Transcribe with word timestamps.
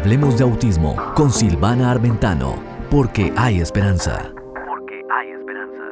Hablemos 0.00 0.38
de 0.38 0.44
autismo 0.44 0.96
con 1.14 1.30
Silvana 1.30 1.90
Armentano, 1.90 2.54
porque 2.90 3.34
hay 3.36 3.60
esperanza. 3.60 4.32
Porque 4.66 5.02
hay 5.12 5.28
esperanza. 5.28 5.82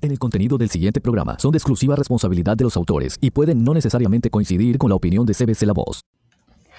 En 0.00 0.12
el 0.12 0.18
contenido 0.20 0.56
del 0.56 0.70
siguiente 0.70 1.00
programa 1.00 1.36
son 1.40 1.50
de 1.50 1.58
exclusiva 1.58 1.96
responsabilidad 1.96 2.56
de 2.56 2.62
los 2.62 2.76
autores 2.76 3.18
y 3.20 3.32
pueden 3.32 3.64
no 3.64 3.74
necesariamente 3.74 4.30
coincidir 4.30 4.78
con 4.78 4.90
la 4.90 4.94
opinión 4.94 5.26
de 5.26 5.34
CBC 5.34 5.62
La 5.62 5.72
Voz. 5.72 6.02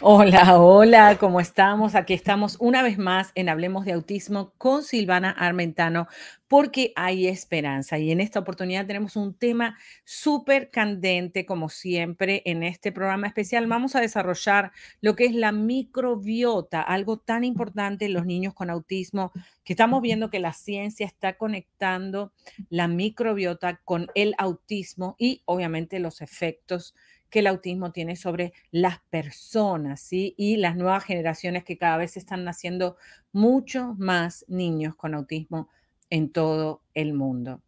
Hola, 0.01 0.57
hola, 0.57 1.17
¿cómo 1.19 1.41
estamos? 1.41 1.93
Aquí 1.93 2.13
estamos 2.13 2.55
una 2.61 2.81
vez 2.81 2.97
más 2.97 3.33
en 3.35 3.49
Hablemos 3.49 3.83
de 3.83 3.91
Autismo 3.91 4.53
con 4.57 4.81
Silvana 4.83 5.29
Armentano, 5.29 6.07
porque 6.47 6.93
hay 6.95 7.27
esperanza. 7.27 7.97
Y 7.99 8.11
en 8.11 8.21
esta 8.21 8.39
oportunidad 8.39 8.87
tenemos 8.87 9.17
un 9.17 9.33
tema 9.33 9.77
súper 10.05 10.69
candente, 10.69 11.45
como 11.45 11.67
siempre, 11.67 12.41
en 12.45 12.63
este 12.63 12.93
programa 12.93 13.27
especial. 13.27 13.67
Vamos 13.67 13.93
a 13.97 13.99
desarrollar 13.99 14.71
lo 15.01 15.17
que 15.17 15.25
es 15.25 15.35
la 15.35 15.51
microbiota, 15.51 16.81
algo 16.81 17.17
tan 17.17 17.43
importante 17.43 18.05
en 18.05 18.13
los 18.13 18.25
niños 18.25 18.53
con 18.53 18.69
autismo, 18.69 19.33
que 19.65 19.73
estamos 19.73 20.01
viendo 20.01 20.29
que 20.29 20.39
la 20.39 20.53
ciencia 20.53 21.05
está 21.05 21.37
conectando 21.37 22.31
la 22.69 22.87
microbiota 22.87 23.81
con 23.83 24.07
el 24.15 24.33
autismo 24.37 25.17
y 25.19 25.41
obviamente 25.43 25.99
los 25.99 26.21
efectos 26.21 26.95
que 27.29 27.39
el 27.39 27.47
autismo 27.47 27.91
tiene 27.91 28.15
sobre 28.15 28.53
las 28.71 28.99
personas, 29.09 30.01
¿sí? 30.01 30.33
Y 30.37 30.57
las 30.57 30.75
nuevas 30.75 31.03
generaciones 31.03 31.63
que 31.63 31.77
cada 31.77 31.97
vez 31.97 32.17
están 32.17 32.43
naciendo 32.43 32.97
mucho 33.31 33.95
más 33.97 34.45
niños 34.47 34.95
con 34.95 35.13
autismo 35.13 35.69
en 36.09 36.31
todo 36.31 36.81
el 36.93 37.13
mundo. 37.13 37.61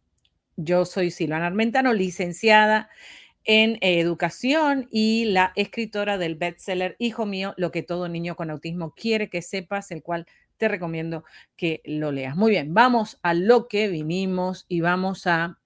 Yo 0.56 0.84
soy 0.84 1.10
Silvana 1.10 1.46
Armentano, 1.46 1.92
licenciada 1.92 2.90
en 3.44 3.78
educación 3.80 4.86
y 4.90 5.24
la 5.26 5.52
escritora 5.56 6.18
del 6.18 6.36
bestseller 6.36 6.96
Hijo 6.98 7.26
mío, 7.26 7.54
lo 7.56 7.72
que 7.72 7.82
todo 7.82 8.08
niño 8.08 8.36
con 8.36 8.50
autismo 8.50 8.94
quiere 8.94 9.28
que 9.28 9.42
sepas, 9.42 9.90
el 9.90 10.02
cual 10.02 10.26
te 10.58 10.68
recomiendo 10.68 11.24
que 11.56 11.80
lo 11.84 12.12
leas. 12.12 12.36
Muy 12.36 12.52
bien, 12.52 12.72
vamos 12.74 13.18
a 13.22 13.34
lo 13.34 13.66
que 13.66 13.88
vinimos 13.88 14.64
y 14.68 14.80
vamos 14.80 15.26
a 15.26 15.58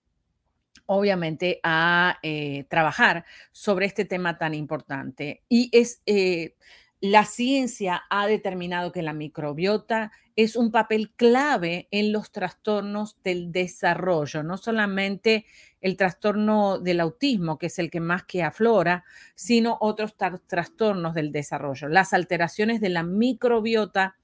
obviamente 0.86 1.60
a 1.62 2.18
eh, 2.22 2.64
trabajar 2.68 3.24
sobre 3.52 3.86
este 3.86 4.04
tema 4.04 4.38
tan 4.38 4.54
importante. 4.54 5.42
Y 5.48 5.68
es, 5.72 6.02
eh, 6.06 6.54
la 7.00 7.24
ciencia 7.24 8.04
ha 8.08 8.26
determinado 8.26 8.92
que 8.92 9.02
la 9.02 9.12
microbiota 9.12 10.12
es 10.34 10.56
un 10.56 10.70
papel 10.70 11.12
clave 11.16 11.88
en 11.90 12.12
los 12.12 12.30
trastornos 12.30 13.16
del 13.22 13.52
desarrollo, 13.52 14.42
no 14.42 14.56
solamente 14.56 15.46
el 15.80 15.96
trastorno 15.96 16.78
del 16.78 17.00
autismo, 17.00 17.58
que 17.58 17.66
es 17.66 17.78
el 17.78 17.90
que 17.90 18.00
más 18.00 18.24
que 18.24 18.42
aflora, 18.42 19.04
sino 19.34 19.78
otros 19.80 20.14
trastornos 20.46 21.14
del 21.14 21.32
desarrollo. 21.32 21.88
Las 21.88 22.12
alteraciones 22.12 22.80
de 22.80 22.88
la 22.88 23.02
microbiota 23.02 24.16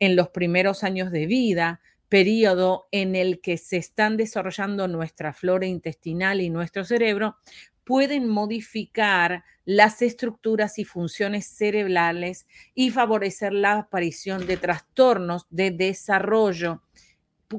en 0.00 0.16
los 0.16 0.28
primeros 0.28 0.82
años 0.84 1.10
de 1.10 1.26
vida, 1.26 1.80
periodo 2.08 2.88
en 2.90 3.16
el 3.16 3.40
que 3.40 3.56
se 3.56 3.76
están 3.76 4.16
desarrollando 4.16 4.88
nuestra 4.88 5.32
flora 5.32 5.66
intestinal 5.66 6.40
y 6.40 6.50
nuestro 6.50 6.84
cerebro, 6.84 7.36
pueden 7.84 8.28
modificar 8.28 9.44
las 9.64 10.02
estructuras 10.02 10.78
y 10.78 10.84
funciones 10.84 11.46
cerebrales 11.46 12.46
y 12.74 12.90
favorecer 12.90 13.52
la 13.52 13.78
aparición 13.78 14.46
de 14.46 14.56
trastornos 14.56 15.46
de 15.50 15.70
desarrollo, 15.70 16.82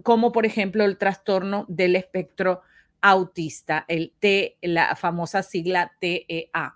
como 0.04 0.32
por 0.32 0.46
ejemplo 0.46 0.84
el 0.84 0.98
trastorno 0.98 1.66
del 1.68 1.96
espectro 1.96 2.62
autista, 3.02 3.86
el 3.88 4.14
T, 4.20 4.58
la 4.62 4.96
famosa 4.96 5.44
sigla 5.44 5.92
TEA 6.00 6.76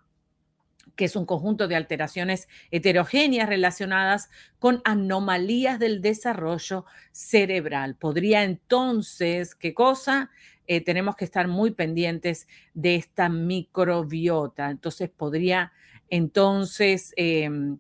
que 1.00 1.06
es 1.06 1.16
un 1.16 1.26
conjunto 1.26 1.70
de 1.70 1.78
alteraciones 1.78 2.50
heterogéneas 2.72 3.48
relacionadas 3.48 4.30
con 4.60 4.82
anomalías 4.84 5.80
del 5.80 6.02
desarrollo 6.02 6.84
cerebral. 7.14 7.96
Podría 7.96 8.44
entonces, 8.44 9.56
¿qué 9.56 9.74
cosa? 9.74 10.30
Eh, 10.68 10.82
tenemos 10.82 11.16
que 11.16 11.24
estar 11.24 11.48
muy 11.48 11.72
pendientes 11.72 12.50
de 12.74 12.96
esta 12.96 13.30
microbiota. 13.30 14.70
Entonces 14.70 15.10
podría 15.10 15.72
entonces 16.10 17.14
em, 17.16 17.78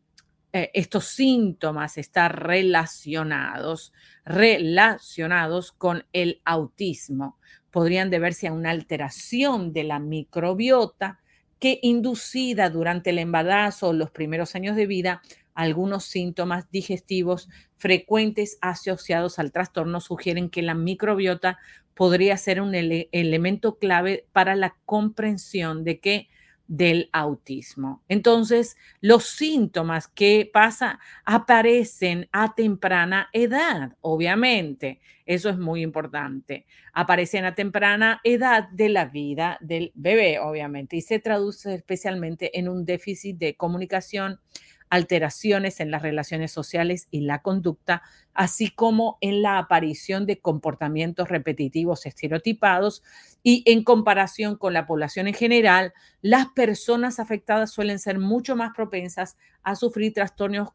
eh, 0.54 0.72
estos 0.74 1.04
síntomas 1.04 1.98
estar 1.98 2.48
relacionados, 2.48 3.92
relacionados 4.24 5.74
con 5.74 6.06
el 6.14 6.40
autismo. 6.46 7.38
Podrían 7.70 8.10
deberse 8.12 8.48
a 8.48 8.54
una 8.54 8.70
alteración 8.70 9.74
de 9.74 9.84
la 9.84 10.00
microbiota 10.00 11.20
que 11.60 11.80
inducida 11.82 12.70
durante 12.70 13.10
el 13.12 13.20
embarazo 13.20 13.90
o 13.90 13.94
los 13.94 14.12
primeros 14.12 14.56
años 14.56 14.76
de 14.76 14.88
vida, 14.88 15.22
algunos 15.54 16.06
síntomas 16.06 16.72
digestivos 16.72 17.50
frecuentes 17.78 18.58
asociados 18.62 19.40
al 19.40 19.52
trastorno 19.52 20.00
sugieren 20.00 20.50
que 20.50 20.62
la 20.62 20.74
microbiota 20.74 21.58
podría 21.94 22.38
ser 22.38 22.62
un 22.62 22.74
elemento 22.76 23.78
clave 23.78 24.26
para 24.32 24.56
la 24.56 24.76
comprensión 24.86 25.84
de 25.84 26.00
que 26.00 26.30
del 26.70 27.10
autismo. 27.12 28.04
Entonces, 28.08 28.78
los 29.02 29.26
síntomas 29.26 30.08
que 30.08 30.50
pasa 30.54 31.00
aparecen 31.26 32.30
a 32.32 32.54
temprana 32.54 33.28
edad, 33.34 33.98
obviamente. 34.02 35.02
Eso 35.26 35.50
es 35.50 35.58
muy 35.58 35.82
importante. 35.82 36.68
Aparecen 36.94 37.46
a 37.46 37.56
temprana 37.56 38.22
edad 38.24 38.70
de 38.70 38.90
la 38.90 39.06
vida 39.06 39.58
del 39.62 39.92
bebé, 39.96 40.40
obviamente, 40.40 40.96
y 40.96 41.02
se 41.02 41.20
traduce 41.20 41.74
especialmente 41.74 42.58
en 42.58 42.70
un 42.70 42.86
déficit 42.86 43.38
de 43.38 43.56
comunicación, 43.56 44.40
alteraciones 44.90 45.80
en 45.80 45.92
las 45.92 46.02
relaciones 46.02 46.52
sociales 46.52 47.08
y 47.12 47.22
la 47.22 47.42
conducta, 47.42 48.02
así 48.34 48.70
como 48.70 49.18
en 49.22 49.42
la 49.42 49.60
aparición 49.60 50.26
de 50.26 50.40
comportamientos 50.40 51.30
repetitivos 51.30 52.06
estereotipados 52.06 53.04
y 53.44 53.64
en 53.68 53.84
comparación 53.84 54.56
con 54.56 54.74
la 54.74 54.88
población 54.88 55.28
en 55.28 55.36
general, 55.36 55.94
las 56.22 56.48
personas 56.48 57.20
afectadas 57.20 57.72
suelen 57.72 58.00
ser 58.00 58.18
mucho 58.18 58.56
más 58.56 58.72
propensas 58.76 59.38
a 59.64 59.76
sufrir 59.76 60.14
trastornos 60.14 60.70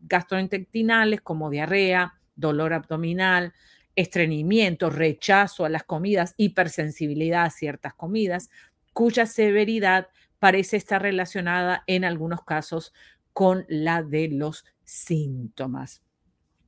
gastrointestinales 0.00 1.20
como 1.20 1.50
diarrea, 1.50 2.14
dolor 2.36 2.72
abdominal, 2.72 3.52
estreñimiento, 3.96 4.90
rechazo 4.90 5.64
a 5.64 5.68
las 5.68 5.82
comidas, 5.82 6.34
hipersensibilidad 6.36 7.44
a 7.44 7.50
ciertas 7.50 7.94
comidas, 7.94 8.48
cuya 8.92 9.26
severidad 9.26 10.08
parece 10.38 10.76
estar 10.76 11.02
relacionada 11.02 11.82
en 11.86 12.04
algunos 12.04 12.44
casos 12.44 12.92
con 13.38 13.64
la 13.68 14.02
de 14.02 14.26
los 14.26 14.64
síntomas. 14.82 16.02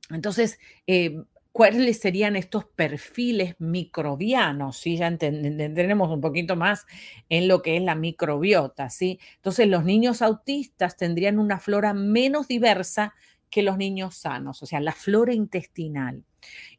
Entonces, 0.09 0.57
eh, 0.87 1.21
¿cuáles 1.51 1.99
serían 1.99 2.37
estos 2.37 2.63
perfiles 2.63 3.55
microbianos? 3.59 4.77
¿sí? 4.77 4.95
Ya 4.95 5.07
entendemos 5.07 6.09
un 6.09 6.21
poquito 6.21 6.55
más 6.55 6.85
en 7.27 7.49
lo 7.49 7.61
que 7.61 7.75
es 7.75 7.83
la 7.83 7.95
microbiota. 7.95 8.89
¿sí? 8.89 9.19
Entonces, 9.35 9.67
los 9.67 9.83
niños 9.83 10.21
autistas 10.21 10.95
tendrían 10.95 11.39
una 11.39 11.59
flora 11.59 11.93
menos 11.93 12.47
diversa 12.47 13.15
que 13.49 13.63
los 13.63 13.77
niños 13.77 14.15
sanos, 14.15 14.63
o 14.63 14.65
sea, 14.65 14.79
la 14.79 14.93
flora 14.93 15.33
intestinal. 15.33 16.23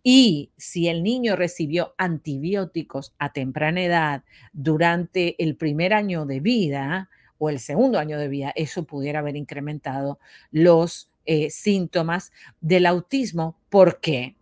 Y 0.02 0.52
si 0.56 0.88
el 0.88 1.02
niño 1.02 1.36
recibió 1.36 1.94
antibióticos 1.98 3.14
a 3.18 3.34
temprana 3.34 3.82
edad 3.82 4.24
durante 4.54 5.36
el 5.44 5.54
primer 5.54 5.92
año 5.92 6.24
de 6.24 6.40
vida, 6.40 7.10
o 7.44 7.50
el 7.50 7.58
segundo 7.58 7.98
año 7.98 8.20
de 8.20 8.28
vida, 8.28 8.52
eso 8.54 8.84
pudiera 8.84 9.18
haber 9.18 9.34
incrementado 9.34 10.20
los 10.52 11.10
eh, 11.24 11.50
síntomas 11.50 12.30
del 12.60 12.86
autismo. 12.86 13.58
¿Por 13.68 13.98
qué? 13.98 14.36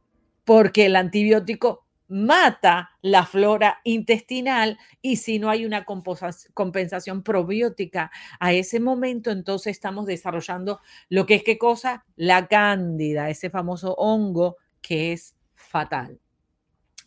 Porque 0.44 0.84
el 0.84 0.96
antibiótico 0.96 1.86
mata 2.08 2.90
la 3.00 3.24
flora 3.24 3.80
intestinal 3.84 4.78
y 5.00 5.16
si 5.16 5.38
no 5.38 5.48
hay 5.48 5.64
una 5.64 5.86
compensación 5.86 7.22
probiótica 7.22 8.10
a 8.38 8.52
ese 8.52 8.80
momento, 8.80 9.30
entonces 9.30 9.70
estamos 9.70 10.04
desarrollando 10.04 10.80
lo 11.08 11.24
que 11.24 11.36
es 11.36 11.42
qué 11.42 11.56
cosa? 11.56 12.04
La 12.16 12.48
cándida, 12.48 13.30
ese 13.30 13.48
famoso 13.48 13.94
hongo 13.94 14.58
que 14.82 15.14
es 15.14 15.34
fatal. 15.54 16.19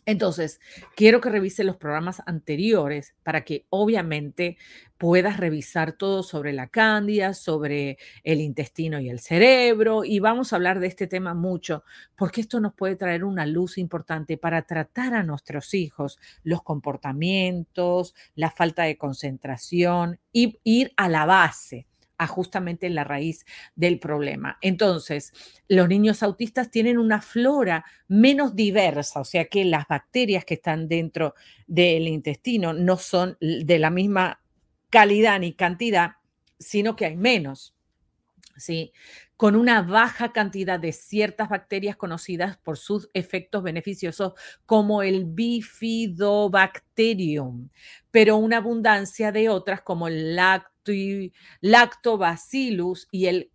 Entonces, 0.06 0.60
quiero 0.94 1.20
que 1.20 1.30
revise 1.30 1.64
los 1.64 1.76
programas 1.76 2.22
anteriores 2.26 3.14
para 3.22 3.44
que 3.44 3.66
obviamente 3.70 4.58
puedas 4.98 5.38
revisar 5.38 5.92
todo 5.92 6.22
sobre 6.22 6.52
la 6.52 6.68
cándida, 6.68 7.34
sobre 7.34 7.98
el 8.22 8.40
intestino 8.40 9.00
y 9.00 9.08
el 9.08 9.20
cerebro. 9.20 10.04
Y 10.04 10.18
vamos 10.18 10.52
a 10.52 10.56
hablar 10.56 10.80
de 10.80 10.88
este 10.88 11.06
tema 11.06 11.34
mucho, 11.34 11.84
porque 12.16 12.42
esto 12.42 12.60
nos 12.60 12.74
puede 12.74 12.96
traer 12.96 13.24
una 13.24 13.46
luz 13.46 13.78
importante 13.78 14.36
para 14.36 14.62
tratar 14.62 15.14
a 15.14 15.22
nuestros 15.22 15.72
hijos, 15.74 16.18
los 16.42 16.62
comportamientos, 16.62 18.14
la 18.34 18.50
falta 18.50 18.84
de 18.84 18.98
concentración 18.98 20.20
y 20.32 20.58
ir 20.64 20.92
a 20.96 21.08
la 21.08 21.24
base 21.24 21.86
a 22.18 22.26
justamente 22.26 22.88
la 22.90 23.04
raíz 23.04 23.44
del 23.74 23.98
problema. 23.98 24.58
Entonces, 24.60 25.32
los 25.68 25.88
niños 25.88 26.22
autistas 26.22 26.70
tienen 26.70 26.98
una 26.98 27.20
flora 27.20 27.84
menos 28.08 28.54
diversa, 28.54 29.20
o 29.20 29.24
sea 29.24 29.46
que 29.46 29.64
las 29.64 29.86
bacterias 29.88 30.44
que 30.44 30.54
están 30.54 30.88
dentro 30.88 31.34
del 31.66 32.08
intestino 32.08 32.72
no 32.72 32.96
son 32.96 33.36
de 33.40 33.78
la 33.78 33.90
misma 33.90 34.40
calidad 34.90 35.40
ni 35.40 35.54
cantidad 35.54 36.12
sino 36.58 36.96
que 36.96 37.06
hay 37.06 37.16
menos. 37.16 37.74
¿sí? 38.56 38.92
con 39.36 39.56
una 39.56 39.82
baja 39.82 40.32
cantidad 40.32 40.78
de 40.78 40.92
ciertas 40.92 41.48
bacterias 41.48 41.96
conocidas 41.96 42.56
por 42.58 42.78
sus 42.78 43.10
efectos 43.14 43.62
beneficiosos, 43.62 44.34
como 44.64 45.02
el 45.02 45.24
bifidobacterium, 45.24 47.68
pero 48.10 48.36
una 48.36 48.58
abundancia 48.58 49.32
de 49.32 49.48
otras 49.48 49.80
como 49.82 50.06
el 50.08 50.36
lactobacillus 51.60 53.08
y 53.10 53.26
el 53.26 53.50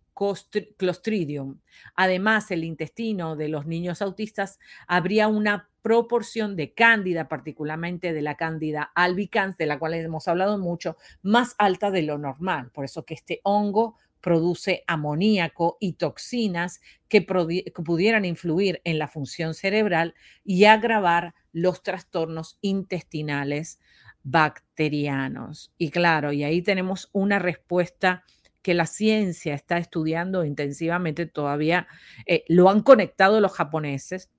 Clostridium. 0.76 1.60
Además, 1.94 2.50
el 2.50 2.64
intestino 2.64 3.36
de 3.36 3.48
los 3.48 3.66
niños 3.66 4.02
autistas 4.02 4.58
habría 4.86 5.28
una 5.28 5.70
proporción 5.80 6.56
de 6.56 6.74
cándida, 6.74 7.26
particularmente 7.26 8.12
de 8.12 8.20
la 8.20 8.36
cándida 8.36 8.92
albicans, 8.94 9.56
de 9.56 9.64
la 9.64 9.78
cual 9.78 9.94
hemos 9.94 10.28
hablado 10.28 10.58
mucho, 10.58 10.96
más 11.22 11.54
alta 11.56 11.90
de 11.90 12.02
lo 12.02 12.18
normal. 12.18 12.70
Por 12.70 12.84
eso 12.84 13.06
que 13.06 13.14
este 13.14 13.40
hongo 13.44 13.96
produce 14.20 14.84
amoníaco 14.86 15.78
y 15.80 15.94
toxinas 15.94 16.80
que, 17.08 17.22
pudieran 17.22 18.26
influir 18.26 18.82
en 18.84 18.98
la 18.98 19.08
función 19.08 19.54
cerebral 19.54 20.14
y 20.44 20.64
agravar 20.64 21.34
los 21.52 21.82
trastornos 21.82 22.58
intestinales 22.60 23.80
bacterianos. 24.22 25.72
Y 25.78 25.90
claro, 25.90 26.32
y 26.32 26.44
ahí 26.44 26.62
tenemos 26.62 27.08
una 27.12 27.38
respuesta 27.38 28.24
que 28.62 28.74
la 28.74 28.86
ciencia 28.86 29.54
está 29.54 29.78
estudiando 29.78 30.44
intensivamente, 30.44 31.26
todavía 31.26 31.88
eh, 32.26 32.44
lo 32.48 32.68
han 32.68 32.82
conectado 32.82 33.40
los 33.40 33.52
japoneses, 33.52 34.30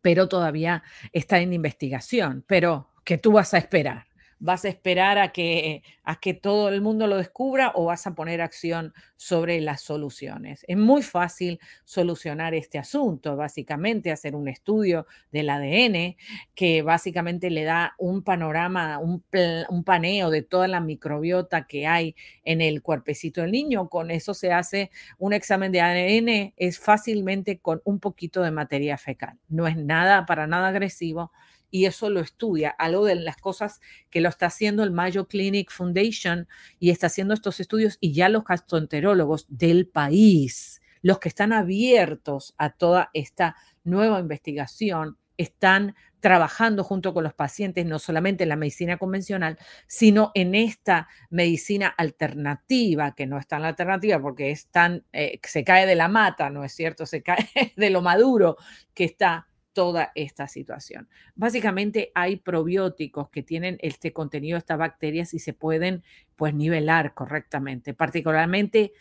pero 0.00 0.28
todavía 0.28 0.82
está 1.12 1.40
en 1.40 1.52
investigación. 1.52 2.44
Pero, 2.46 2.90
¿qué 3.04 3.18
tú 3.18 3.32
vas 3.32 3.54
a 3.54 3.58
esperar? 3.58 4.09
¿Vas 4.42 4.64
a 4.64 4.68
esperar 4.70 5.18
a 5.18 5.32
que, 5.32 5.82
a 6.02 6.18
que 6.18 6.32
todo 6.32 6.70
el 6.70 6.80
mundo 6.80 7.06
lo 7.06 7.18
descubra 7.18 7.72
o 7.74 7.84
vas 7.84 8.06
a 8.06 8.14
poner 8.14 8.40
acción 8.40 8.94
sobre 9.16 9.60
las 9.60 9.82
soluciones? 9.82 10.64
Es 10.66 10.78
muy 10.78 11.02
fácil 11.02 11.60
solucionar 11.84 12.54
este 12.54 12.78
asunto, 12.78 13.36
básicamente 13.36 14.10
hacer 14.10 14.34
un 14.34 14.48
estudio 14.48 15.06
del 15.30 15.50
ADN 15.50 16.16
que 16.54 16.80
básicamente 16.80 17.50
le 17.50 17.64
da 17.64 17.94
un 17.98 18.22
panorama, 18.22 18.98
un, 18.98 19.22
un 19.68 19.84
paneo 19.84 20.30
de 20.30 20.40
toda 20.40 20.68
la 20.68 20.80
microbiota 20.80 21.66
que 21.66 21.86
hay 21.86 22.16
en 22.42 22.62
el 22.62 22.80
cuerpecito 22.80 23.42
del 23.42 23.52
niño. 23.52 23.90
Con 23.90 24.10
eso 24.10 24.32
se 24.32 24.52
hace 24.52 24.90
un 25.18 25.34
examen 25.34 25.70
de 25.70 25.82
ADN, 25.82 26.54
es 26.56 26.78
fácilmente 26.78 27.58
con 27.58 27.82
un 27.84 28.00
poquito 28.00 28.40
de 28.42 28.52
materia 28.52 28.96
fecal. 28.96 29.38
No 29.48 29.66
es 29.66 29.76
nada, 29.76 30.24
para 30.24 30.46
nada 30.46 30.68
agresivo 30.68 31.30
y 31.70 31.86
eso 31.86 32.10
lo 32.10 32.20
estudia, 32.20 32.70
algo 32.70 33.04
de 33.04 33.14
las 33.16 33.36
cosas 33.36 33.80
que 34.10 34.20
lo 34.20 34.28
está 34.28 34.46
haciendo 34.46 34.82
el 34.82 34.90
Mayo 34.90 35.28
Clinic 35.28 35.70
Foundation 35.70 36.48
y 36.78 36.90
está 36.90 37.06
haciendo 37.06 37.34
estos 37.34 37.60
estudios 37.60 37.98
y 38.00 38.12
ya 38.12 38.28
los 38.28 38.44
gastroenterólogos 38.44 39.46
del 39.48 39.86
país, 39.86 40.80
los 41.02 41.18
que 41.18 41.28
están 41.28 41.52
abiertos 41.52 42.54
a 42.58 42.70
toda 42.70 43.10
esta 43.14 43.56
nueva 43.84 44.20
investigación, 44.20 45.16
están 45.36 45.94
trabajando 46.20 46.84
junto 46.84 47.14
con 47.14 47.24
los 47.24 47.32
pacientes, 47.32 47.86
no 47.86 47.98
solamente 47.98 48.42
en 48.42 48.50
la 48.50 48.56
medicina 48.56 48.98
convencional, 48.98 49.58
sino 49.86 50.32
en 50.34 50.54
esta 50.54 51.08
medicina 51.30 51.88
alternativa, 51.88 53.14
que 53.14 53.26
no 53.26 53.38
es 53.38 53.46
tan 53.46 53.64
alternativa 53.64 54.20
porque 54.20 54.50
es 54.50 54.66
tan, 54.66 55.04
eh, 55.12 55.40
se 55.42 55.64
cae 55.64 55.86
de 55.86 55.94
la 55.94 56.08
mata, 56.08 56.50
¿no 56.50 56.62
es 56.62 56.72
cierto? 56.72 57.06
Se 57.06 57.22
cae 57.22 57.48
de 57.76 57.90
lo 57.90 58.02
maduro 58.02 58.58
que 58.92 59.04
está 59.04 59.48
toda 59.72 60.12
esta 60.14 60.48
situación. 60.48 61.08
Básicamente 61.34 62.10
hay 62.14 62.36
probióticos 62.36 63.30
que 63.30 63.42
tienen 63.42 63.78
este 63.80 64.12
contenido, 64.12 64.58
estas 64.58 64.78
bacterias 64.78 65.34
y 65.34 65.38
se 65.38 65.52
pueden 65.52 66.02
pues 66.36 66.54
nivelar 66.54 67.14
correctamente. 67.14 67.94
Particularmente 67.94 68.92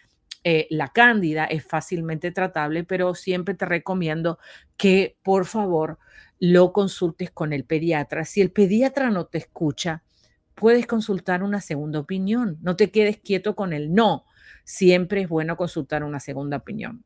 eh, 0.43 0.67
la 0.69 0.89
cándida 0.89 1.45
es 1.45 1.65
fácilmente 1.65 2.31
tratable, 2.31 2.83
pero 2.83 3.15
siempre 3.15 3.55
te 3.55 3.65
recomiendo 3.65 4.39
que 4.77 5.17
por 5.23 5.45
favor 5.45 5.99
lo 6.39 6.71
consultes 6.71 7.31
con 7.31 7.51
el 7.51 7.65
pediatra. 7.65 8.23
Si 8.23 8.41
el 8.41 8.51
pediatra 8.51 9.09
no 9.09 9.25
te 9.25 9.39
escucha, 9.39 10.03
puedes 10.55 10.87
consultar 10.87 11.43
una 11.43 11.61
segunda 11.61 11.99
opinión. 11.99 12.57
No 12.61 12.75
te 12.75 12.91
quedes 12.91 13.17
quieto 13.17 13.55
con 13.55 13.73
el 13.73 13.93
no. 13.93 14.25
Siempre 14.63 15.21
es 15.21 15.29
bueno 15.29 15.57
consultar 15.57 16.03
una 16.03 16.19
segunda 16.19 16.57
opinión. 16.57 17.03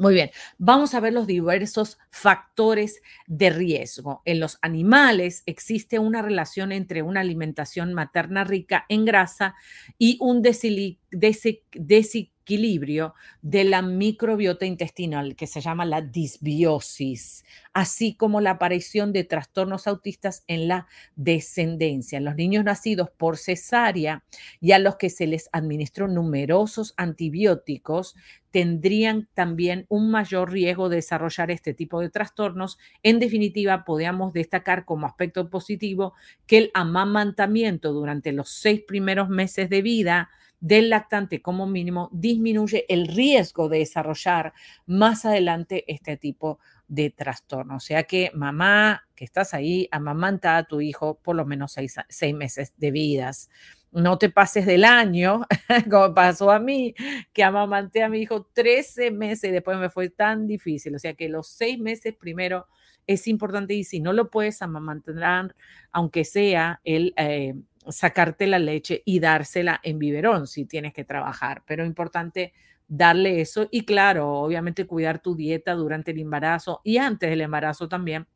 Muy 0.00 0.14
bien, 0.14 0.30
vamos 0.56 0.94
a 0.94 1.00
ver 1.00 1.12
los 1.12 1.26
diversos 1.26 1.98
factores 2.10 3.02
de 3.26 3.50
riesgo. 3.50 4.22
En 4.24 4.40
los 4.40 4.56
animales 4.62 5.42
existe 5.44 5.98
una 5.98 6.22
relación 6.22 6.72
entre 6.72 7.02
una 7.02 7.20
alimentación 7.20 7.92
materna 7.92 8.44
rica 8.44 8.86
en 8.88 9.04
grasa 9.04 9.56
y 9.98 10.16
un 10.22 10.40
desequilibrio 10.40 12.29
equilibrio 12.42 13.14
de 13.42 13.64
la 13.64 13.82
microbiota 13.82 14.66
intestinal 14.66 15.36
que 15.36 15.46
se 15.46 15.60
llama 15.60 15.84
la 15.84 16.02
disbiosis, 16.02 17.44
así 17.72 18.14
como 18.14 18.40
la 18.40 18.52
aparición 18.52 19.12
de 19.12 19.24
trastornos 19.24 19.86
autistas 19.86 20.44
en 20.46 20.68
la 20.68 20.86
descendencia. 21.16 22.18
En 22.18 22.24
los 22.24 22.36
niños 22.36 22.64
nacidos 22.64 23.10
por 23.10 23.36
cesárea 23.36 24.24
y 24.60 24.72
a 24.72 24.78
los 24.78 24.96
que 24.96 25.10
se 25.10 25.26
les 25.26 25.48
administró 25.52 26.08
numerosos 26.08 26.94
antibióticos, 26.96 28.16
tendrían 28.50 29.28
también 29.34 29.86
un 29.88 30.10
mayor 30.10 30.50
riesgo 30.50 30.88
de 30.88 30.96
desarrollar 30.96 31.50
este 31.50 31.72
tipo 31.72 32.00
de 32.00 32.10
trastornos. 32.10 32.78
En 33.02 33.20
definitiva, 33.20 33.84
podríamos 33.84 34.32
destacar 34.32 34.84
como 34.84 35.06
aspecto 35.06 35.48
positivo 35.50 36.14
que 36.46 36.58
el 36.58 36.70
amamantamiento 36.74 37.92
durante 37.92 38.32
los 38.32 38.50
seis 38.50 38.82
primeros 38.86 39.28
meses 39.28 39.70
de 39.70 39.82
vida 39.82 40.30
del 40.60 40.90
lactante 40.90 41.40
como 41.40 41.66
mínimo 41.66 42.10
disminuye 42.12 42.84
el 42.88 43.08
riesgo 43.08 43.68
de 43.68 43.78
desarrollar 43.78 44.52
más 44.86 45.24
adelante 45.24 45.84
este 45.92 46.16
tipo 46.16 46.58
de 46.86 47.10
trastorno. 47.10 47.76
O 47.76 47.80
sea 47.80 48.02
que 48.04 48.30
mamá, 48.34 49.06
que 49.14 49.24
estás 49.24 49.54
ahí, 49.54 49.88
amamanta 49.90 50.56
a 50.56 50.64
tu 50.64 50.80
hijo 50.80 51.18
por 51.22 51.36
lo 51.36 51.46
menos 51.46 51.72
seis, 51.72 52.34
meses 52.34 52.74
de 52.76 52.90
vidas. 52.90 53.48
No 53.92 54.18
te 54.18 54.28
pases 54.30 54.66
del 54.66 54.84
año, 54.84 55.46
como 55.90 56.14
pasó 56.14 56.50
a 56.50 56.60
mí, 56.60 56.94
que 57.32 57.42
amamanté 57.42 58.02
a 58.02 58.08
mi 58.08 58.20
hijo 58.20 58.46
13 58.52 59.10
meses 59.10 59.50
y 59.50 59.52
después 59.52 59.78
me 59.78 59.90
fue 59.90 60.10
tan 60.10 60.46
difícil. 60.46 60.94
O 60.94 60.98
sea 60.98 61.14
que 61.14 61.28
los 61.28 61.48
seis 61.48 61.78
meses 61.78 62.14
primero 62.14 62.66
es 63.06 63.26
importante 63.26 63.74
y 63.74 63.84
si 63.84 64.00
no 64.00 64.12
lo 64.12 64.30
puedes 64.30 64.62
amamantar, 64.62 65.54
aunque 65.90 66.24
sea 66.24 66.80
el, 66.84 67.14
eh, 67.16 67.54
sacarte 67.88 68.46
la 68.46 68.58
leche 68.58 69.02
y 69.04 69.20
dársela 69.20 69.80
en 69.82 69.98
biberón 69.98 70.46
si 70.46 70.66
tienes 70.66 70.92
que 70.92 71.04
trabajar, 71.04 71.62
pero 71.66 71.84
importante 71.84 72.52
darle 72.86 73.40
eso 73.40 73.68
y 73.70 73.84
claro, 73.84 74.32
obviamente 74.32 74.86
cuidar 74.86 75.22
tu 75.22 75.36
dieta 75.36 75.74
durante 75.74 76.10
el 76.10 76.18
embarazo 76.18 76.80
y 76.84 76.98
antes 76.98 77.30
del 77.30 77.40
embarazo 77.40 77.88
también 77.88 78.26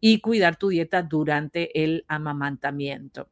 y 0.00 0.20
cuidar 0.20 0.56
tu 0.56 0.68
dieta 0.68 1.02
durante 1.02 1.82
el 1.82 2.04
amamantamiento. 2.08 3.28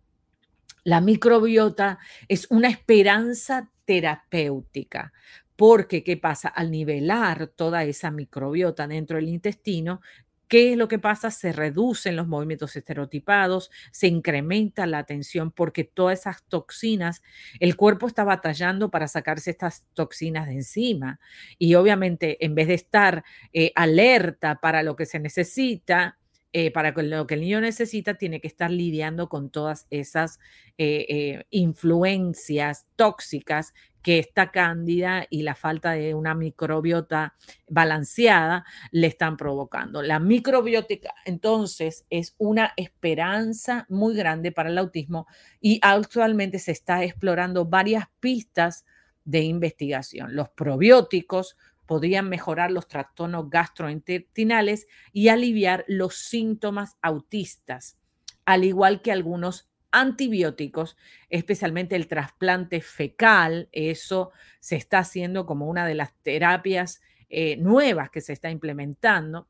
La 0.85 1.01
microbiota 1.01 1.99
es 2.29 2.47
una 2.51 2.69
esperanza 2.69 3.71
terapéutica 3.85 5.13
porque, 5.57 6.05
¿qué 6.05 6.17
pasa? 6.17 6.49
Al 6.49 6.71
nivelar 6.71 7.49
toda 7.49 7.83
esa 7.83 8.13
microbiota 8.13 8.87
dentro 8.87 9.17
del 9.17 9.29
intestino, 9.29 10.01
¿Qué 10.49 10.73
es 10.73 10.79
lo 10.79 10.89
que 10.89 10.99
pasa? 10.99 11.31
Se 11.31 11.53
reducen 11.53 12.17
los 12.17 12.27
movimientos 12.27 12.75
estereotipados, 12.75 13.71
se 13.93 14.07
incrementa 14.07 14.87
la 14.87 14.99
atención 14.99 15.51
porque 15.53 15.85
todas 15.85 16.21
esas 16.21 16.43
toxinas, 16.45 17.23
el 17.61 17.77
cuerpo 17.77 18.07
está 18.07 18.25
batallando 18.25 18.91
para 18.91 19.09
sacarse 19.09 19.51
estas 19.51 19.85
toxinas 19.93 20.47
de 20.47 20.55
encima. 20.55 21.21
Y 21.59 21.75
obviamente, 21.75 22.43
en 22.45 22.55
vez 22.55 22.69
de 22.69 22.75
estar 22.75 23.25
eh, 23.53 23.73
alerta 23.75 24.59
para 24.61 24.83
lo 24.83 24.97
que 24.97 25.05
se 25.05 25.21
necesita, 25.21 26.19
eh, 26.55 26.71
para 26.71 26.93
lo 26.93 27.27
que 27.27 27.35
el 27.35 27.43
niño 27.43 27.61
necesita, 27.61 28.15
tiene 28.15 28.41
que 28.41 28.49
estar 28.49 28.71
lidiando 28.71 29.29
con 29.29 29.51
todas 29.51 29.87
esas 29.91 30.39
eh, 30.79 31.45
influencias 31.51 32.87
tóxicas 32.97 33.75
que 34.09 34.19
esta 34.19 34.51
cándida 34.51 35.27
y 35.29 35.43
la 35.43 35.55
falta 35.55 35.91
de 35.93 36.15
una 36.15 36.35
microbiota 36.35 37.35
balanceada 37.69 38.65
le 38.91 39.07
están 39.07 39.37
provocando. 39.37 40.01
La 40.01 40.19
microbiótica 40.19 41.13
entonces 41.27 42.07
es 42.09 42.35
una 42.39 42.73
esperanza 42.79 43.85
muy 43.91 44.17
grande 44.17 44.51
para 44.51 44.71
el 44.71 44.79
autismo 44.79 45.27
y 45.61 45.79
actualmente 45.83 46.59
se 46.59 46.73
está 46.73 47.05
explorando 47.05 47.67
varias 47.67 48.07
pistas 48.19 48.87
de 49.27 49.43
investigación. 49.43 50.35
Los 50.35 50.49
probióticos 50.49 51.59
podrían 51.85 52.31
mejorar 52.31 52.71
los 52.71 52.89
trastornos 52.89 53.51
gastrointestinales 53.51 54.87
y 55.13 55.29
aliviar 55.29 55.85
los 55.87 56.15
síntomas 56.15 56.97
autistas, 57.03 57.99
al 58.47 58.65
igual 58.65 59.03
que 59.03 59.13
algunos 59.13 59.68
antibióticos, 59.91 60.97
especialmente 61.31 61.97
el 61.97 62.09
trasplante 62.09 62.81
fecal. 62.81 63.69
Eso 63.73 64.33
se 64.61 64.77
está 64.77 64.99
haciendo 64.99 65.47
como 65.47 65.67
una 65.67 65.87
de 65.87 65.95
las 65.95 66.13
terapias 66.23 67.01
eh, 67.29 67.57
nuevas 67.57 68.11
que 68.11 68.21
se 68.21 68.33
está 68.33 68.51
implementando. 68.51 69.49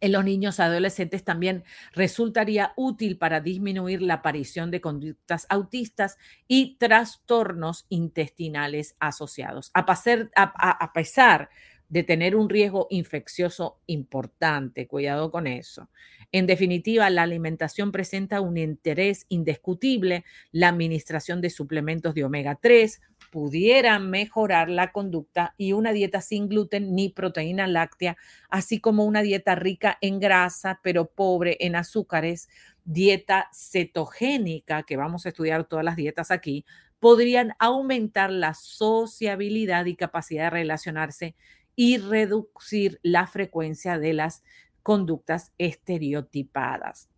en 0.00 0.12
los 0.12 0.24
niños 0.24 0.60
adolescentes 0.60 1.24
también 1.24 1.64
resultaría 1.92 2.74
útil 2.76 3.16
para 3.16 3.40
disminuir 3.40 4.02
la 4.02 4.14
aparición 4.14 4.70
de 4.70 4.82
conductas 4.82 5.46
autistas 5.48 6.18
y 6.46 6.76
trastornos 6.76 7.86
intestinales 7.88 8.96
asociados. 9.00 9.70
A, 9.72 9.80
a, 9.84 10.92
pesar 10.92 11.48
de 11.88 12.02
tener 12.02 12.34
un 12.36 12.48
riesgo 12.48 12.86
infeccioso 12.90 13.78
importante, 13.86 14.86
cuidado 14.86 15.30
con 15.30 15.46
eso. 15.46 15.90
En 16.32 16.46
definitiva, 16.46 17.08
la 17.10 17.22
alimentación 17.22 17.92
presenta 17.92 18.40
un 18.40 18.56
interés 18.56 19.26
indiscutible, 19.28 20.24
la 20.50 20.68
administración 20.68 21.40
de 21.40 21.50
suplementos 21.50 22.14
de 22.14 22.24
omega 22.24 22.58
3, 22.60 23.00
pudiera 23.30 23.98
mejorar 23.98 24.68
la 24.68 24.92
conducta 24.92 25.54
y 25.56 25.72
una 25.72 25.92
dieta 25.92 26.20
sin 26.20 26.48
gluten 26.48 26.94
ni 26.94 27.08
proteína 27.10 27.66
láctea, 27.66 28.16
así 28.48 28.80
como 28.80 29.04
una 29.04 29.22
dieta 29.22 29.54
rica 29.54 29.98
en 30.00 30.20
grasa 30.20 30.80
pero 30.82 31.06
pobre 31.06 31.56
en 31.60 31.76
azúcares, 31.76 32.48
dieta 32.84 33.48
cetogénica, 33.52 34.82
que 34.82 34.96
vamos 34.96 35.26
a 35.26 35.30
estudiar 35.30 35.64
todas 35.64 35.84
las 35.84 35.96
dietas 35.96 36.30
aquí, 36.30 36.64
podrían 36.98 37.54
aumentar 37.58 38.30
la 38.30 38.54
sociabilidad 38.54 39.84
y 39.86 39.94
capacidad 39.94 40.44
de 40.44 40.50
relacionarse 40.50 41.34
y 41.76 41.98
reducir 41.98 43.00
la 43.02 43.26
frecuencia 43.26 43.98
de 43.98 44.12
las 44.12 44.42
conductas 44.82 45.52
estereotipadas. 45.58 47.08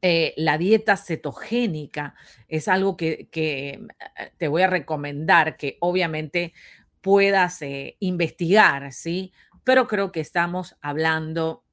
Eh, 0.00 0.32
la 0.36 0.58
dieta 0.58 0.96
cetogénica 0.96 2.14
es 2.46 2.68
algo 2.68 2.96
que, 2.96 3.28
eh, 3.32 3.88
te 4.36 4.46
voy 4.46 4.62
a 4.62 4.68
recomendar 4.68 5.56
que 5.56 5.76
obviamente 5.80 6.52
puedas 7.00 7.62
eh, 7.62 7.96
investigar, 7.98 8.92
¿sí? 8.92 9.32
Pero 9.64 9.88
creo 9.88 10.12
que 10.12 10.20
estamos 10.20 10.76
hablando 10.80 11.64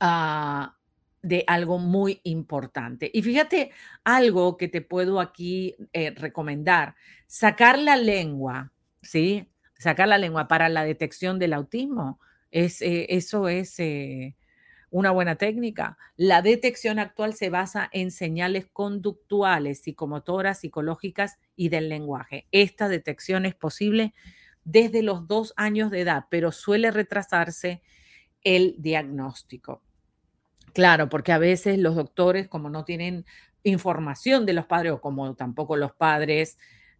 ah, 0.00 0.76
de 1.22 1.44
algo 1.46 1.78
muy 1.78 2.20
importante. 2.24 3.10
Y 3.14 3.22
fíjate 3.22 3.70
algo 4.02 4.56
que 4.56 4.68
te 4.68 4.80
puedo 4.80 5.20
aquí 5.20 5.76
recomendar, 6.16 6.96
sacar 7.26 7.78
la 7.78 7.96
lengua, 7.96 8.72
¿sí? 9.02 9.48
Sacar 9.84 10.08
la 10.08 10.16
lengua 10.16 10.48
para 10.48 10.70
la 10.70 10.82
detección 10.82 11.38
del 11.38 11.52
autismo, 11.52 12.18
es, 12.50 12.78
eso 12.80 13.48
es 13.48 13.76
una 14.88 15.10
buena 15.10 15.36
técnica. 15.36 15.98
La 16.16 16.40
detección 16.40 16.98
actual 16.98 17.34
se 17.34 17.50
basa 17.50 17.90
en 17.92 18.10
señales 18.10 18.66
conductuales, 18.72 19.82
psicomotoras, 19.82 20.60
psicológicas 20.60 21.38
y 21.54 21.68
del 21.68 21.90
lenguaje. 21.90 22.46
Esta 22.50 22.88
detección 22.88 23.44
es 23.44 23.54
posible 23.54 24.14
desde 24.64 25.02
los 25.02 25.28
dos 25.28 25.52
años 25.56 25.90
de 25.90 26.00
edad, 26.00 26.24
pero 26.30 26.50
suele 26.50 26.90
retrasarse 26.90 27.82
el 28.42 28.76
diagnóstico. 28.78 29.82
Claro, 30.72 31.10
porque 31.10 31.32
a 31.32 31.38
veces 31.38 31.78
los 31.78 31.94
doctores, 31.94 32.48
como 32.48 32.70
no 32.70 32.86
tienen 32.86 33.26
información 33.64 34.46
de 34.46 34.54
los 34.54 34.64
padres 34.64 34.92
o 34.92 35.00
como 35.02 35.34
tampoco 35.34 35.76
los 35.76 35.92
padres 35.92 36.56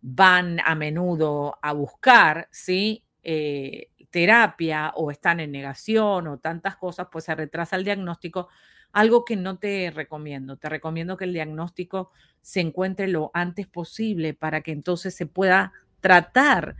van 0.07 0.61
a 0.63 0.75
menudo 0.75 1.59
a 1.63 1.73
buscar, 1.73 2.47
¿sí? 2.51 3.03
Eh, 3.23 3.89
terapia 4.11 4.93
o 4.97 5.11
están 5.11 5.41
en 5.41 5.51
negación 5.51 6.27
o 6.27 6.39
tantas 6.39 6.77
cosas, 6.77 7.09
pues 7.11 7.25
se 7.25 7.35
retrasa 7.35 7.77
el 7.77 7.85
diagnóstico, 7.85 8.49
algo 8.93 9.25
que 9.25 9.35
no 9.35 9.59
te 9.59 9.91
recomiendo. 9.91 10.59
Te 10.59 10.69
recomiendo 10.69 11.17
que 11.17 11.25
el 11.25 11.33
diagnóstico 11.33 12.11
se 12.43 12.61
encuentre 12.61 13.09
lo 13.09 13.31
antes 13.33 13.67
posible 13.67 14.35
para 14.35 14.61
que 14.61 14.73
entonces 14.73 15.15
se 15.15 15.25
pueda 15.25 15.73
tratar 16.01 16.77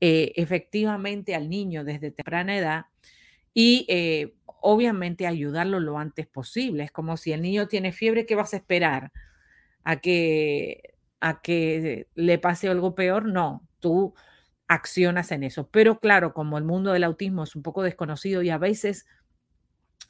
eh, 0.00 0.32
efectivamente 0.34 1.36
al 1.36 1.48
niño 1.48 1.84
desde 1.84 2.10
temprana 2.10 2.58
edad 2.58 2.86
y 3.54 3.86
eh, 3.88 4.34
obviamente 4.60 5.28
ayudarlo 5.28 5.78
lo 5.78 5.98
antes 5.98 6.26
posible. 6.26 6.82
Es 6.82 6.90
como 6.90 7.16
si 7.16 7.32
el 7.32 7.42
niño 7.42 7.68
tiene 7.68 7.92
fiebre, 7.92 8.26
¿qué 8.26 8.34
vas 8.34 8.54
a 8.54 8.56
esperar? 8.56 9.12
¿A 9.84 10.00
que, 10.00 10.95
a 11.20 11.40
que 11.42 12.08
le 12.14 12.38
pase 12.38 12.68
algo 12.68 12.94
peor? 12.94 13.26
No, 13.26 13.66
tú 13.80 14.14
accionas 14.68 15.32
en 15.32 15.44
eso. 15.44 15.68
Pero 15.70 16.00
claro, 16.00 16.34
como 16.34 16.58
el 16.58 16.64
mundo 16.64 16.92
del 16.92 17.04
autismo 17.04 17.44
es 17.44 17.56
un 17.56 17.62
poco 17.62 17.82
desconocido 17.82 18.42
y 18.42 18.50
a 18.50 18.58
veces 18.58 19.06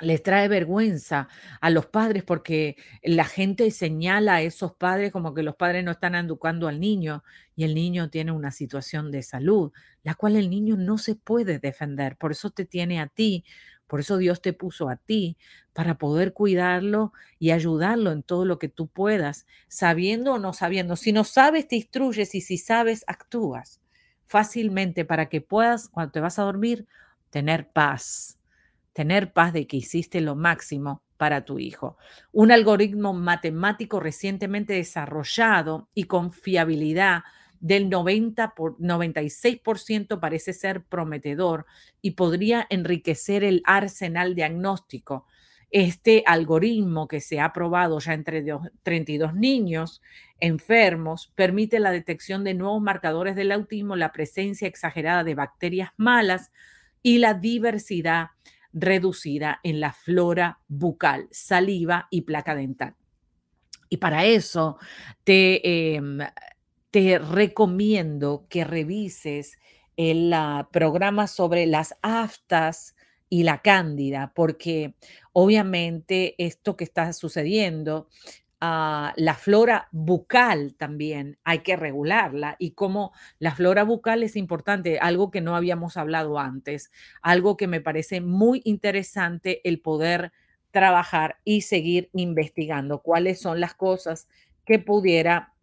les 0.01 0.23
trae 0.23 0.49
vergüenza 0.49 1.29
a 1.61 1.71
los 1.71 1.87
padres 1.87 2.23
porque 2.23 2.77
la 3.03 3.25
gente 3.25 3.71
señala 3.71 4.37
a 4.37 4.43
esos 4.43 4.75
padres 4.75 5.11
como 5.11 5.33
que 5.33 5.43
los 5.43 5.57
padres 5.57 5.85
no 5.85 5.93
están 5.93 6.15
educando 6.15 6.69
al 6.69 6.81
niño 6.81 7.25
y 7.55 7.65
el 7.65 7.75
niño 7.75 8.11
tiene 8.11 8.33
una 8.33 8.51
situación 8.51 9.11
de 9.11 9.23
salud, 9.23 9.73
la 10.03 10.15
cual 10.15 10.37
el 10.37 10.51
niño 10.51 10.77
no 10.77 10.99
se 10.99 11.15
puede 11.15 11.59
defender. 11.59 12.17
Por 12.19 12.33
eso 12.33 12.51
te 12.51 12.67
tiene 12.67 13.01
a 13.01 13.07
ti, 13.07 13.45
por 13.87 14.01
eso 14.01 14.17
Dios 14.17 14.43
te 14.43 14.53
puso 14.53 14.89
a 14.89 14.97
ti, 14.97 15.37
para 15.73 15.99
poder 15.99 16.33
cuidarlo 16.33 17.13
y 17.39 17.51
ayudarlo 17.51 18.11
en 18.13 18.23
todo 18.23 18.45
lo 18.45 18.59
que 18.59 18.69
tú 18.69 18.89
puedas, 18.89 19.47
sabiendo 19.69 20.35
o 20.35 20.39
no 20.39 20.53
sabiendo. 20.53 20.97
Si 20.97 21.13
no 21.13 21.25
sabes, 21.25 21.69
te 21.69 21.77
instruyes 21.77 22.35
y 22.35 22.41
si 22.41 22.59
sabes, 22.59 23.05
actúas 23.07 23.81
fácilmente 24.27 25.05
para 25.05 25.29
que 25.29 25.41
puedas, 25.41 25.89
cuando 25.89 26.13
te 26.13 26.21
vas 26.21 26.39
a 26.39 26.43
dormir, 26.43 26.87
tener 27.31 27.69
paz, 27.71 28.39
tener 28.93 29.33
paz 29.33 29.53
de 29.53 29.67
que 29.67 29.77
hiciste 29.79 30.21
lo 30.21 30.35
máximo 30.35 31.03
para 31.17 31.45
tu 31.45 31.59
hijo. 31.59 31.97
Un 32.33 32.53
algoritmo 32.53 33.13
matemático 33.15 34.01
recientemente 34.01 34.75
desarrollado 34.75 35.89
y 35.95 36.05
con 36.05 36.33
fiabilidad 36.33 37.23
del 37.61 37.89
90 37.89 38.55
por 38.55 38.79
96% 38.79 40.21
parece 40.21 40.53
ser 40.53 40.85
prometedor 40.85 41.67
y 42.03 42.13
podría 42.13 42.67
enriquecer 42.71 43.45
el 43.45 43.63
arsenal 43.65 44.35
diagnóstico 44.35 45.27
este 45.71 46.23
algoritmo 46.27 47.09
que 47.09 47.21
se 47.21 47.41
ha 47.41 47.53
probado 47.53 47.99
ya 47.99 48.15
entre 48.15 48.45
32 48.83 49.35
niños 49.35 50.01
enfermos 50.39 51.33
permite 51.35 51.81
la 51.81 51.91
detección 51.91 52.45
de 52.45 52.55
nuevos 52.55 52.81
marcadores 52.81 53.35
del 53.37 53.53
autismo, 53.53 53.97
la 53.97 54.13
presencia 54.13 54.69
exagerada 54.69 55.25
de 55.25 55.35
bacterias 55.35 55.91
malas 55.97 56.53
y 57.03 57.19
la 57.19 57.35
diversidad 57.35 58.29
reducida 58.73 59.61
en 59.63 59.81
la 59.81 59.93
flora 59.93 60.61
bucal, 60.69 61.29
saliva 61.31 62.09
y 62.11 62.23
placa 62.23 62.55
dental. 62.55 62.95
Y 63.89 63.97
para 63.99 64.25
eso 64.25 64.79
te, 65.25 65.95
em, 65.97 66.19
te 66.91 67.19
recomiendo 67.19 68.47
que 68.49 68.65
revises 68.65 69.59
el 69.97 70.35
programa 70.73 71.27
sobre 71.27 71.67
las 71.67 71.97
aftas 72.03 72.95
y 73.29 73.43
la 73.43 73.59
cándida, 73.63 74.33
porque 74.35 74.95
obviamente 75.33 76.35
esto 76.39 76.77
que 76.77 76.85
está 76.85 77.13
sucediendo, 77.13 78.09
ah, 78.61 79.13
la 79.17 79.35
flora 79.35 79.89
bucal 79.93 80.75
también 80.77 81.39
hay 81.45 81.61
que 81.61 81.77
regularla 81.77 82.57
y 82.59 82.73
como 82.73 83.13
la 83.39 83.55
flora 83.55 83.85
bucal 83.85 84.23
es 84.23 84.37
importante, 84.37 84.99
algo 84.99 85.31
que 85.31 85.41
no 85.41 85.57
habíamos 85.57 85.97
hablado 85.97 86.39
antes, 86.39 86.91
algo 87.23 87.57
que 87.57 87.67
me 87.67 87.81
parece 87.81 88.21
muy 88.21 88.61
interesante 88.65 89.61
el 89.69 89.81
poder 89.81 90.33
trabajar 90.71 91.39
y 91.45 91.63
seguir 91.63 92.11
investigando 92.13 93.01
cuáles 93.03 93.41
son 93.41 93.61
las 93.61 93.75
cosas 93.75 94.29
que 94.65 94.79
pudiera 94.79 95.55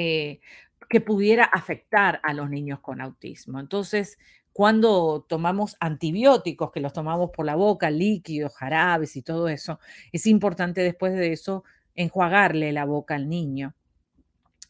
eh, 0.00 0.40
que 0.88 1.00
pudiera 1.00 1.44
afectar 1.44 2.20
a 2.22 2.32
los 2.32 2.50
niños 2.50 2.80
con 2.80 3.00
autismo. 3.00 3.60
Entonces, 3.60 4.18
cuando 4.52 5.24
tomamos 5.28 5.76
antibióticos, 5.78 6.72
que 6.72 6.80
los 6.80 6.92
tomamos 6.92 7.30
por 7.30 7.46
la 7.46 7.54
boca, 7.54 7.90
líquidos, 7.90 8.56
jarabes 8.56 9.14
y 9.16 9.22
todo 9.22 9.48
eso, 9.48 9.78
es 10.12 10.26
importante 10.26 10.82
después 10.82 11.14
de 11.14 11.32
eso 11.32 11.64
enjuagarle 11.94 12.72
la 12.72 12.84
boca 12.84 13.14
al 13.14 13.28
niño 13.28 13.74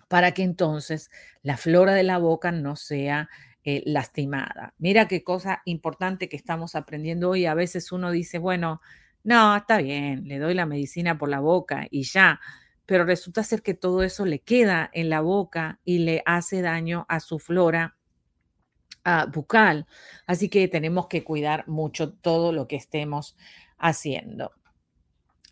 para 0.09 0.33
que 0.33 0.43
entonces 0.43 1.11
la 1.43 1.57
flora 1.57 1.95
de 1.95 2.03
la 2.03 2.19
boca 2.19 2.51
no 2.51 2.77
sea 2.77 3.29
eh, 3.63 3.83
lastimada. 3.87 4.75
Mira 4.79 5.07
qué 5.07 5.23
cosa 5.23 5.63
importante 5.65 6.29
que 6.29 6.37
estamos 6.37 6.75
aprendiendo 6.75 7.31
hoy. 7.31 7.47
A 7.47 7.55
veces 7.55 7.93
uno 7.93 8.11
dice, 8.11 8.39
bueno, 8.39 8.81
no, 9.23 9.57
está 9.57 9.79
bien, 9.79 10.27
le 10.27 10.39
doy 10.39 10.55
la 10.55 10.67
medicina 10.67 11.19
por 11.19 11.29
la 11.29 11.41
boca 11.41 11.87
y 11.91 12.03
ya, 12.03 12.41
pero 12.91 13.05
resulta 13.05 13.45
ser 13.45 13.63
que 13.63 13.75
todo 13.75 14.03
eso 14.03 14.27
le 14.27 14.41
queda 14.41 14.91
en 14.93 15.11
la 15.11 15.21
boca 15.21 15.79
y 15.85 16.01
le 16.01 16.25
hace 16.27 16.61
daño 16.61 17.07
a 17.09 17.21
su 17.21 17.39
flora 17.39 17.97
Ah, 19.05 19.27
bucal. 19.33 19.87
Así 20.27 20.49
que 20.49 20.69
tenemos 20.69 21.07
que 21.07 21.25
cuidar 21.25 21.67
mucho 21.69 22.13
todo 22.13 22.53
lo 22.53 22.69
que 22.69 22.77
estemos 22.77 23.37
haciendo. 23.79 24.53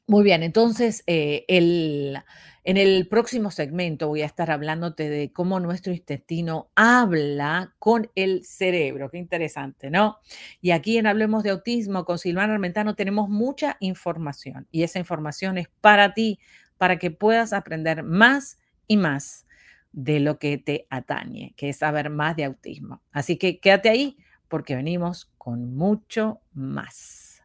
Muy 0.07 0.25
bien, 0.25 0.43
entonces 0.43 1.03
eh, 1.07 1.45
el, 1.49 2.19
en 2.65 2.77
el 2.79 3.09
próximo 3.09 3.51
segmento 3.51 4.09
voy 4.09 4.23
a 4.23 4.27
estar 4.27 4.51
hablándote 4.51 5.11
de 5.11 5.33
cómo 5.33 5.61
nuestro 5.61 5.93
intestino 5.93 6.71
habla 6.75 7.75
con 7.79 8.11
el 8.15 8.45
cerebro. 8.45 9.11
Qué 9.11 9.19
interesante, 9.19 9.91
¿no? 9.91 10.19
Y 10.63 10.71
aquí 10.71 10.97
en 10.97 11.07
Hablemos 11.07 11.43
de 11.43 11.51
Autismo 11.51 12.05
con 12.07 12.19
Silvana 12.19 12.55
Armentano 12.55 12.95
tenemos 12.95 13.29
mucha 13.29 13.77
información 13.81 14.67
y 14.71 14.83
esa 14.83 14.99
información 14.99 15.59
es 15.59 15.69
para 15.81 16.15
ti, 16.15 16.39
para 16.79 16.99
que 16.99 17.11
puedas 17.11 17.53
aprender 17.53 18.03
más 18.03 18.59
y 18.87 18.97
más 18.97 19.47
de 19.93 20.21
lo 20.21 20.39
que 20.39 20.59
te 20.59 20.87
atañe, 20.91 21.55
que 21.57 21.71
es 21.71 21.79
saber 21.79 22.11
más 22.11 22.37
de 22.37 22.45
autismo. 22.45 23.03
Así 23.13 23.37
que 23.37 23.59
quédate 23.61 23.89
ahí 23.89 24.17
porque 24.49 24.77
venimos 24.77 25.31
con 25.37 25.75
mucho 25.75 26.41
más. 26.53 27.43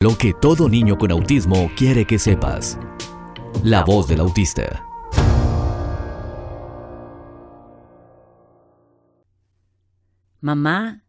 Lo 0.00 0.18
que 0.18 0.34
todo 0.34 0.68
niño 0.68 0.98
con 0.98 1.10
autismo 1.10 1.70
quiere 1.76 2.04
que 2.04 2.18
sepas. 2.18 2.78
La 3.62 3.84
voz 3.84 4.06
del 4.06 4.20
autista. 4.20 4.84
Mamá, 10.42 11.04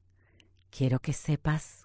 quiero 0.70 1.00
que 1.00 1.12
sepas 1.12 1.85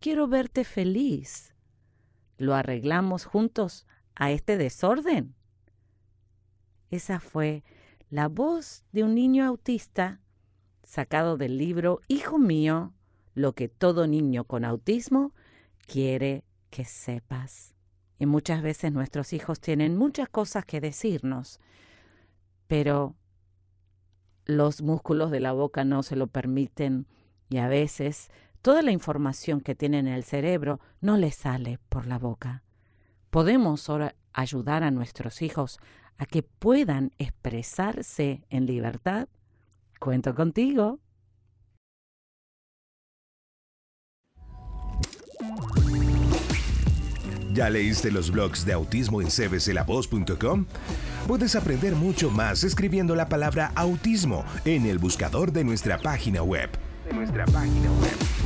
Quiero 0.00 0.28
verte 0.28 0.64
feliz. 0.64 1.52
¿Lo 2.38 2.54
arreglamos 2.54 3.26
juntos 3.26 3.86
a 4.14 4.30
este 4.30 4.56
desorden? 4.56 5.34
Esa 6.90 7.20
fue 7.20 7.64
la 8.08 8.28
voz 8.28 8.82
de 8.92 9.04
un 9.04 9.14
niño 9.14 9.44
autista 9.44 10.22
sacado 10.84 11.36
del 11.36 11.58
libro 11.58 12.00
Hijo 12.08 12.38
mío, 12.38 12.94
lo 13.34 13.52
que 13.52 13.68
todo 13.68 14.06
niño 14.06 14.44
con 14.44 14.64
autismo 14.64 15.34
quiere 15.86 16.44
que 16.70 16.86
sepas. 16.86 17.74
Y 18.18 18.24
muchas 18.24 18.62
veces 18.62 18.92
nuestros 18.92 19.34
hijos 19.34 19.60
tienen 19.60 19.98
muchas 19.98 20.30
cosas 20.30 20.64
que 20.64 20.80
decirnos, 20.80 21.60
pero 22.68 23.16
los 24.46 24.80
músculos 24.80 25.30
de 25.30 25.40
la 25.40 25.52
boca 25.52 25.84
no 25.84 26.02
se 26.02 26.16
lo 26.16 26.26
permiten 26.26 27.06
y 27.50 27.58
a 27.58 27.68
veces 27.68 28.30
toda 28.62 28.82
la 28.82 28.92
información 28.92 29.60
que 29.60 29.74
tienen 29.74 30.06
en 30.06 30.14
el 30.14 30.24
cerebro 30.24 30.80
no 31.00 31.16
les 31.16 31.34
sale 31.34 31.78
por 31.88 32.06
la 32.06 32.18
boca. 32.18 32.62
Podemos 33.30 33.88
ahora 33.88 34.14
ayudar 34.32 34.82
a 34.82 34.90
nuestros 34.90 35.42
hijos 35.42 35.78
a 36.18 36.26
que 36.26 36.42
puedan 36.42 37.12
expresarse 37.18 38.44
en 38.50 38.66
libertad. 38.66 39.28
Cuento 39.98 40.34
contigo. 40.34 40.98
¿Ya 47.52 47.68
leíste 47.68 48.12
los 48.12 48.30
blogs 48.30 48.64
de 48.64 48.72
autismo 48.72 49.20
en 49.20 49.28
cbclavoz.com? 49.28 50.66
Puedes 51.26 51.56
aprender 51.56 51.94
mucho 51.94 52.30
más 52.30 52.64
escribiendo 52.64 53.14
la 53.14 53.28
palabra 53.28 53.72
autismo 53.74 54.44
en 54.64 54.86
el 54.86 54.98
buscador 54.98 55.52
de 55.52 55.64
nuestra 55.64 55.98
página 55.98 56.42
web. 56.42 56.70
De 57.06 57.12
nuestra 57.12 57.44
página 57.46 57.90
web. 58.00 58.39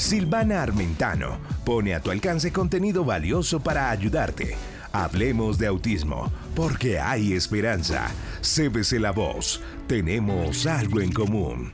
Silvana 0.00 0.62
Armentano 0.62 1.38
pone 1.62 1.94
a 1.94 2.00
tu 2.00 2.10
alcance 2.10 2.50
contenido 2.50 3.04
valioso 3.04 3.60
para 3.60 3.90
ayudarte. 3.90 4.56
Hablemos 4.92 5.58
de 5.58 5.66
autismo, 5.66 6.32
porque 6.56 6.98
hay 6.98 7.34
esperanza. 7.34 8.10
CBC 8.40 8.98
La 8.98 9.12
Voz, 9.12 9.60
tenemos 9.86 10.66
algo 10.66 11.02
en 11.02 11.12
común. 11.12 11.70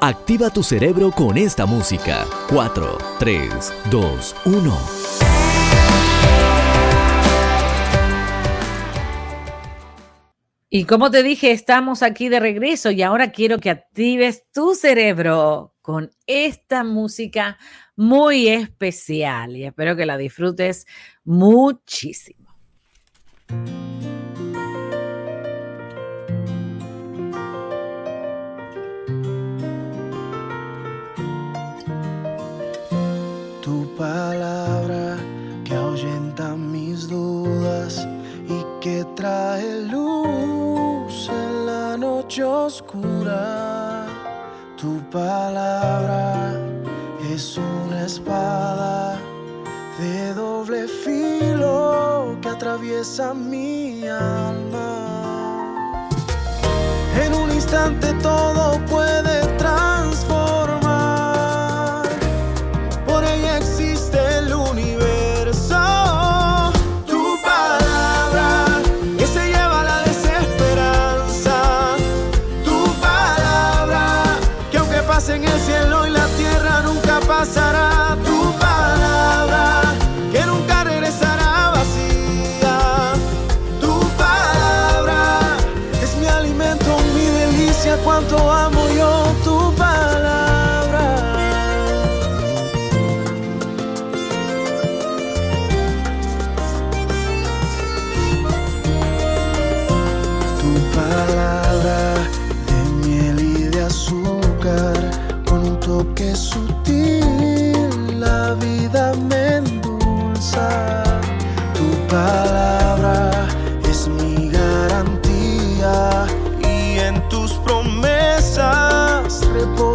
Activa 0.00 0.50
tu 0.50 0.64
cerebro 0.64 1.12
con 1.12 1.38
esta 1.38 1.64
música. 1.64 2.26
4, 2.48 2.98
3, 3.20 3.72
2, 3.90 4.36
1. 4.46 5.05
Y 10.68 10.84
como 10.84 11.10
te 11.10 11.22
dije, 11.22 11.52
estamos 11.52 12.02
aquí 12.02 12.28
de 12.28 12.40
regreso 12.40 12.90
y 12.90 13.02
ahora 13.02 13.30
quiero 13.30 13.58
que 13.58 13.70
actives 13.70 14.44
tu 14.52 14.74
cerebro 14.74 15.74
con 15.80 16.10
esta 16.26 16.82
música 16.82 17.58
muy 17.94 18.48
especial 18.48 19.56
y 19.56 19.64
espero 19.64 19.96
que 19.96 20.06
la 20.06 20.16
disfrutes 20.16 20.86
muchísimo. 21.24 22.46
palabra 33.96 35.16
que 35.64 35.74
ahuyenta 35.74 36.54
mis 36.54 37.08
dudas 37.08 38.06
y 38.48 38.82
que 38.82 39.04
trae 39.16 39.86
luz 39.90 40.45
oscura. 42.42 44.06
Tu 44.76 45.00
palabra 45.10 46.52
es 47.32 47.56
una 47.56 48.04
espada 48.04 49.18
de 49.98 50.34
doble 50.34 50.86
filo 50.86 52.36
que 52.42 52.48
atraviesa 52.48 53.32
mi 53.32 54.06
alma. 54.06 55.68
En 57.24 57.34
un 57.34 57.50
instante 57.50 58.12
todo 58.22 58.78
puede 58.86 59.25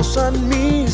causan 0.01 0.33
mis 0.49 0.90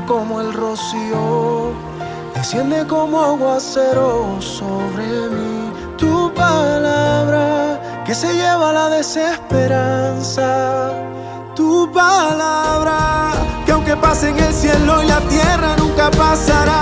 como 0.00 0.40
el 0.40 0.54
rocío, 0.54 1.72
desciende 2.34 2.86
como 2.86 3.20
aguacero 3.20 4.40
sobre 4.40 5.04
mí. 5.04 5.70
Tu 5.98 6.32
palabra 6.34 8.02
que 8.04 8.14
se 8.14 8.32
lleva 8.32 8.72
la 8.72 8.88
desesperanza, 8.88 10.92
tu 11.54 11.92
palabra 11.92 13.32
que 13.66 13.72
aunque 13.72 13.94
pase 13.96 14.30
en 14.30 14.38
el 14.38 14.54
cielo 14.54 15.02
y 15.02 15.06
la 15.06 15.20
tierra 15.28 15.76
nunca 15.76 16.10
pasará. 16.10 16.80